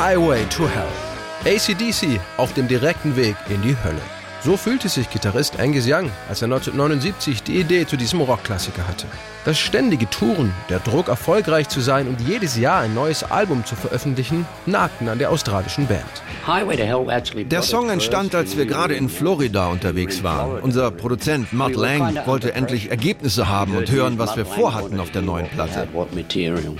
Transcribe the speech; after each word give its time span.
Highway 0.00 0.46
to 0.46 0.66
Hell. 0.66 0.88
ACDC 1.44 2.18
auf 2.38 2.54
dem 2.54 2.66
direkten 2.68 3.16
Weg 3.16 3.36
in 3.50 3.60
die 3.60 3.76
Hölle. 3.84 4.00
So 4.42 4.56
fühlte 4.56 4.88
sich 4.88 5.10
Gitarrist 5.10 5.60
Angus 5.60 5.84
Young, 5.86 6.10
als 6.26 6.40
er 6.40 6.46
1979 6.46 7.42
die 7.42 7.60
Idee 7.60 7.86
zu 7.86 7.98
diesem 7.98 8.22
Rockklassiker 8.22 8.88
hatte. 8.88 9.06
Das 9.44 9.58
ständige 9.58 10.08
Touren, 10.08 10.54
der 10.70 10.78
Druck 10.78 11.08
erfolgreich 11.08 11.68
zu 11.68 11.82
sein 11.82 12.08
und 12.08 12.18
jedes 12.22 12.56
Jahr 12.56 12.80
ein 12.80 12.94
neues 12.94 13.24
Album 13.24 13.66
zu 13.66 13.76
veröffentlichen, 13.76 14.46
nagten 14.64 15.10
an 15.10 15.18
der 15.18 15.30
australischen 15.30 15.86
Band. 15.86 16.00
Der 17.50 17.60
Song 17.60 17.90
entstand, 17.90 18.34
als 18.34 18.56
wir 18.56 18.64
gerade 18.64 18.94
in 18.94 19.10
Florida 19.10 19.66
unterwegs 19.66 20.22
waren. 20.22 20.62
Unser 20.62 20.90
Produzent 20.90 21.52
Matt 21.52 21.76
Lang 21.76 22.18
wollte 22.24 22.54
endlich 22.54 22.90
Ergebnisse 22.90 23.48
haben 23.48 23.76
und 23.76 23.90
hören, 23.90 24.18
was 24.18 24.34
wir 24.38 24.46
vorhatten 24.46 24.98
auf 24.98 25.10
der 25.10 25.20
neuen 25.20 25.48
Platte. 25.50 25.86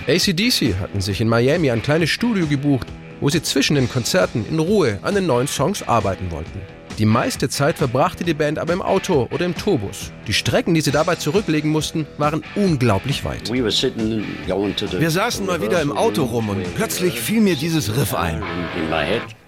ACDC 0.07 0.75
hatten 0.81 1.03
sich 1.03 1.21
in 1.21 1.29
Miami 1.29 1.71
ein 1.71 1.83
kleines 1.83 2.09
Studio 2.09 2.47
gebucht, 2.47 2.87
wo 3.21 3.29
sie 3.29 3.43
zwischen 3.43 3.77
den 3.77 3.89
Konzerten 3.89 4.45
in 4.49 4.59
Ruhe 4.59 4.99
an 5.03 5.15
den 5.15 5.27
neuen 5.27 5.47
Songs 5.47 5.87
arbeiten 5.87 6.31
wollten. 6.31 6.61
Die 7.01 7.07
meiste 7.07 7.49
Zeit 7.49 7.79
verbrachte 7.79 8.25
die 8.25 8.35
Band 8.35 8.59
aber 8.59 8.75
im 8.75 8.83
Auto 8.83 9.27
oder 9.31 9.47
im 9.47 9.55
Tourbus. 9.55 10.13
Die 10.27 10.35
Strecken, 10.35 10.75
die 10.75 10.83
sie 10.83 10.91
dabei 10.91 11.15
zurücklegen 11.15 11.71
mussten, 11.71 12.07
waren 12.19 12.43
unglaublich 12.57 13.25
weit. 13.25 13.51
Wir 13.51 15.11
saßen 15.11 15.47
mal 15.47 15.63
wieder 15.63 15.81
im 15.81 15.93
Auto 15.97 16.25
rum 16.25 16.51
und 16.51 16.75
plötzlich 16.75 17.19
fiel 17.19 17.41
mir 17.41 17.57
dieses 17.57 17.97
Riff 17.97 18.15
ein. 18.15 18.43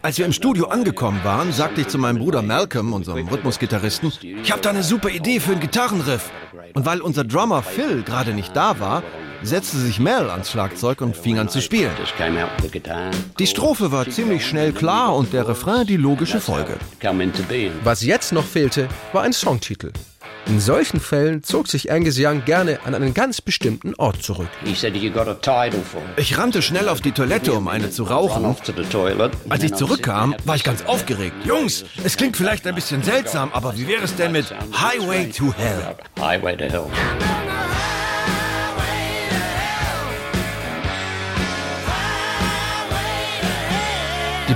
Als 0.00 0.16
wir 0.16 0.24
im 0.24 0.32
Studio 0.32 0.68
angekommen 0.68 1.20
waren, 1.24 1.52
sagte 1.52 1.82
ich 1.82 1.88
zu 1.88 1.98
meinem 1.98 2.18
Bruder 2.18 2.40
Malcolm, 2.40 2.95
unserem 2.95 3.28
Rhythmusgitarristen, 3.28 4.12
ich 4.42 4.50
habe 4.50 4.62
da 4.62 4.70
eine 4.70 4.82
super 4.82 5.10
Idee 5.10 5.38
für 5.38 5.52
einen 5.52 5.60
Gitarrenriff. 5.60 6.30
Und 6.73 6.86
weil 6.86 7.02
unser 7.02 7.24
Drummer 7.24 7.62
Phil 7.62 8.02
gerade 8.02 8.32
nicht 8.32 8.56
da 8.56 8.80
war, 8.80 9.02
setzte 9.42 9.78
sich 9.78 9.98
Mel 9.98 10.30
ans 10.30 10.51
Schlagzeug 10.51 11.01
und 11.01 11.16
fing 11.16 11.38
an 11.38 11.48
zu 11.48 11.60
spielen. 11.60 11.90
Die 13.38 13.46
Strophe 13.46 13.93
war 13.93 14.09
ziemlich 14.09 14.46
schnell 14.46 14.73
klar 14.73 15.15
und 15.16 15.32
der 15.32 15.48
Refrain 15.48 15.87
die 15.87 15.96
logische 15.96 16.40
Folge. 16.40 16.76
Was 17.85 18.02
jetzt 18.02 18.32
noch 18.32 18.45
fehlte, 18.45 18.88
war 19.13 19.23
ein 19.23 19.32
Songtitel. 19.32 19.93
In 20.46 20.59
solchen 20.59 20.98
Fällen 20.98 21.45
zog 21.45 21.68
sich 21.68 21.93
Angus 21.93 22.16
Young 22.18 22.45
gerne 22.45 22.80
an 22.85 22.95
einen 22.96 23.15
ganz 23.15 23.40
bestimmten 23.40 23.95
Ort 23.95 24.23
zurück. 24.23 24.48
Ich 26.16 26.37
rannte 26.37 26.63
schnell 26.63 26.88
auf 26.88 27.01
die 27.01 27.13
Toilette, 27.13 27.52
um 27.52 27.68
eine 27.68 27.90
zu 27.90 28.02
rauchen. 28.02 28.45
Als 29.48 29.63
ich 29.63 29.74
zurückkam, 29.74 30.35
war 30.45 30.57
ich 30.57 30.65
ganz 30.65 30.85
aufgeregt. 30.85 31.37
Jungs, 31.45 31.85
es 32.02 32.16
klingt 32.16 32.37
vielleicht 32.37 32.66
ein 32.66 32.74
bisschen 32.74 33.04
seltsam, 33.04 33.51
aber 33.52 33.76
wie 33.76 33.87
wäre 33.87 34.02
es 34.02 34.16
denn 34.16 34.32
mit 34.32 34.52
Highway 34.73 35.30
to 35.30 35.54
Hell? 35.54 35.95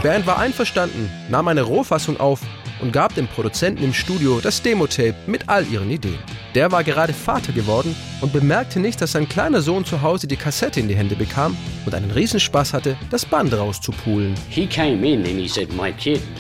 Band 0.06 0.24
war 0.24 0.38
einverstanden, 0.38 1.10
nahm 1.28 1.48
eine 1.48 1.62
Rohfassung 1.62 2.20
auf 2.20 2.38
und 2.80 2.92
gab 2.92 3.16
dem 3.16 3.26
Produzenten 3.26 3.82
im 3.82 3.92
Studio 3.92 4.38
das 4.40 4.62
Demo-Tape 4.62 5.16
mit 5.26 5.48
all 5.48 5.66
ihren 5.66 5.90
Ideen. 5.90 6.20
Der 6.54 6.70
war 6.70 6.84
gerade 6.84 7.12
Vater 7.12 7.52
geworden 7.52 7.92
und 8.20 8.32
bemerkte 8.32 8.78
nicht, 8.78 9.00
dass 9.00 9.10
sein 9.10 9.28
kleiner 9.28 9.62
Sohn 9.62 9.84
zu 9.84 10.02
Hause 10.02 10.28
die 10.28 10.36
Kassette 10.36 10.78
in 10.78 10.86
die 10.86 10.94
Hände 10.94 11.16
bekam 11.16 11.56
und 11.84 11.92
einen 11.92 12.12
Riesenspaß 12.12 12.72
hatte, 12.72 12.96
das 13.10 13.26
Band 13.26 13.52
rauszupulen. 13.52 14.36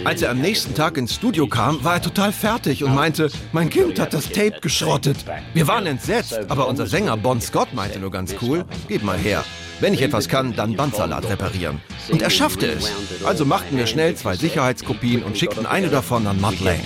Als 0.04 0.22
er 0.22 0.30
am 0.30 0.38
nächsten 0.38 0.74
Tag 0.76 0.96
ins 0.96 1.16
Studio 1.16 1.48
kam, 1.48 1.82
war 1.82 1.94
er 1.94 2.02
total 2.02 2.30
fertig 2.30 2.84
und 2.84 2.94
meinte, 2.94 3.32
mein 3.50 3.68
Kind 3.68 3.98
hat 3.98 4.14
das 4.14 4.30
Tape 4.30 4.60
geschrottet. 4.60 5.24
Wir 5.54 5.66
waren 5.66 5.86
entsetzt, 5.86 6.38
aber 6.46 6.68
unser 6.68 6.86
Sänger 6.86 7.16
Bon 7.16 7.40
Scott 7.40 7.74
meinte 7.74 7.98
nur 7.98 8.12
ganz 8.12 8.32
cool, 8.42 8.64
gib 8.86 9.02
mal 9.02 9.18
her. 9.18 9.44
Wenn 9.80 9.92
ich 9.92 10.02
etwas 10.02 10.28
kann, 10.28 10.54
dann 10.54 10.76
Bandsalat 10.76 11.28
reparieren. 11.28 11.80
Und 12.10 12.22
er 12.22 12.30
schaffte 12.30 12.66
es. 12.66 12.92
Also 13.24 13.44
machten 13.44 13.76
wir 13.76 13.86
schnell 13.86 14.14
zwei 14.14 14.36
Sicherheitskopien 14.36 15.22
und 15.22 15.36
schickten 15.36 15.66
eine 15.66 15.88
davon 15.88 16.26
an 16.26 16.40
Matt 16.40 16.60
Lang. 16.60 16.78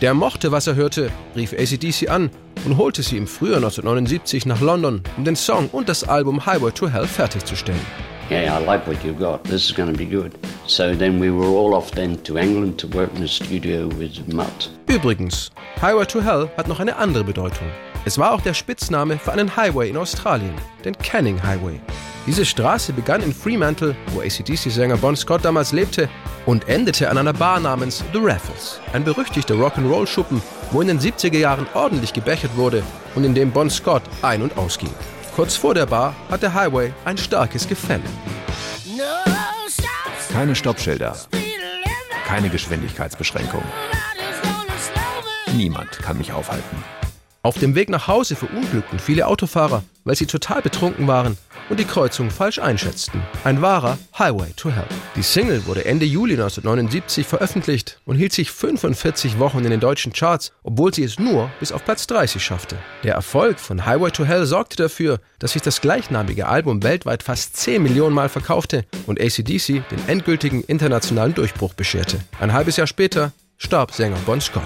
Der 0.00 0.14
mochte, 0.14 0.52
was 0.52 0.66
er 0.66 0.74
hörte, 0.74 1.10
rief 1.36 1.52
ACDC 1.52 2.08
an 2.08 2.30
und 2.64 2.76
holte 2.78 3.02
sie 3.02 3.16
im 3.16 3.26
Frühjahr 3.26 3.56
1979 3.56 4.46
nach 4.46 4.60
London, 4.60 5.02
um 5.16 5.24
den 5.24 5.36
Song 5.36 5.68
und 5.70 5.88
das 5.88 6.04
Album 6.04 6.46
Highway 6.46 6.72
to 6.72 6.88
Hell 6.88 7.06
fertigzustellen. 7.06 7.80
Yeah, 8.30 8.58
I 8.58 8.64
like 8.64 8.86
what 8.86 8.96
you've 9.04 9.18
got. 9.18 9.44
This 9.44 9.66
is 9.66 9.74
going 9.74 9.92
to 9.92 9.98
be 9.98 10.06
good. 10.06 10.32
So 10.66 10.94
then 10.94 11.20
we 11.20 11.30
were 11.30 11.46
all 11.46 11.74
off 11.74 11.90
then 11.90 12.22
to 12.24 12.38
England 12.38 12.78
to 12.78 12.88
work 12.96 13.10
in 13.14 13.20
the 13.20 13.28
studio 13.28 13.86
with 13.98 14.26
Matt. 14.32 14.70
Übrigens, 14.86 15.50
Highway 15.82 16.06
to 16.06 16.22
Hell 16.22 16.48
hat 16.56 16.66
noch 16.66 16.80
eine 16.80 16.96
andere 16.96 17.24
Bedeutung. 17.24 17.68
Es 18.06 18.18
war 18.18 18.32
auch 18.32 18.42
der 18.42 18.52
Spitzname 18.52 19.18
für 19.18 19.32
einen 19.32 19.56
Highway 19.56 19.88
in 19.88 19.96
Australien, 19.96 20.54
den 20.84 20.96
Canning 20.98 21.42
Highway. 21.42 21.80
Diese 22.26 22.44
Straße 22.44 22.92
begann 22.92 23.22
in 23.22 23.32
Fremantle, 23.32 23.96
wo 24.08 24.20
ACDC-Sänger 24.20 24.98
Bon 24.98 25.16
Scott 25.16 25.42
damals 25.42 25.72
lebte, 25.72 26.10
und 26.44 26.68
endete 26.68 27.08
an 27.08 27.16
einer 27.16 27.32
Bar 27.32 27.60
namens 27.60 28.04
The 28.12 28.18
Raffles, 28.22 28.78
ein 28.92 29.04
berüchtigter 29.04 29.54
Rock'n'Roll-Schuppen, 29.54 30.42
wo 30.70 30.82
in 30.82 30.88
den 30.88 31.00
70er 31.00 31.38
Jahren 31.38 31.66
ordentlich 31.72 32.12
gebechert 32.12 32.54
wurde 32.56 32.82
und 33.14 33.24
in 33.24 33.34
dem 33.34 33.50
Bon 33.50 33.70
Scott 33.70 34.02
ein- 34.20 34.42
und 34.42 34.58
ausging. 34.58 34.92
Kurz 35.34 35.56
vor 35.56 35.72
der 35.72 35.86
Bar 35.86 36.14
hat 36.30 36.42
der 36.42 36.52
Highway 36.52 36.92
ein 37.06 37.16
starkes 37.16 37.66
Gefälle. 37.66 38.02
Keine 40.30 40.54
Stoppschilder, 40.54 41.16
keine 42.26 42.50
Geschwindigkeitsbeschränkung. 42.50 43.62
Niemand 45.54 45.90
kann 46.00 46.18
mich 46.18 46.32
aufhalten. 46.32 47.03
Auf 47.44 47.58
dem 47.58 47.74
Weg 47.74 47.90
nach 47.90 48.08
Hause 48.08 48.36
verunglückten 48.36 48.98
viele 48.98 49.26
Autofahrer, 49.26 49.84
weil 50.04 50.16
sie 50.16 50.24
total 50.24 50.62
betrunken 50.62 51.06
waren 51.06 51.36
und 51.68 51.78
die 51.78 51.84
Kreuzung 51.84 52.30
falsch 52.30 52.58
einschätzten. 52.58 53.22
Ein 53.44 53.60
wahrer 53.60 53.98
Highway 54.18 54.50
to 54.56 54.70
Hell. 54.70 54.86
Die 55.14 55.22
Single 55.22 55.66
wurde 55.66 55.84
Ende 55.84 56.06
Juli 56.06 56.32
1979 56.32 57.26
veröffentlicht 57.26 58.00
und 58.06 58.16
hielt 58.16 58.32
sich 58.32 58.50
45 58.50 59.38
Wochen 59.38 59.58
in 59.58 59.68
den 59.68 59.80
deutschen 59.80 60.14
Charts, 60.14 60.52
obwohl 60.62 60.94
sie 60.94 61.04
es 61.04 61.18
nur 61.18 61.50
bis 61.60 61.70
auf 61.70 61.84
Platz 61.84 62.06
30 62.06 62.42
schaffte. 62.42 62.78
Der 63.02 63.12
Erfolg 63.12 63.60
von 63.60 63.84
Highway 63.84 64.10
to 64.10 64.24
Hell 64.24 64.46
sorgte 64.46 64.76
dafür, 64.78 65.20
dass 65.38 65.52
sich 65.52 65.60
das 65.60 65.82
gleichnamige 65.82 66.48
Album 66.48 66.82
weltweit 66.82 67.22
fast 67.22 67.58
10 67.58 67.82
Millionen 67.82 68.14
Mal 68.14 68.30
verkaufte 68.30 68.86
und 69.06 69.20
ACDC 69.20 69.86
den 69.90 70.08
endgültigen 70.08 70.62
internationalen 70.62 71.34
Durchbruch 71.34 71.74
bescherte. 71.74 72.20
Ein 72.40 72.54
halbes 72.54 72.78
Jahr 72.78 72.86
später 72.86 73.32
starb 73.58 73.92
Sänger 73.92 74.18
Bon 74.24 74.40
Scott. 74.40 74.62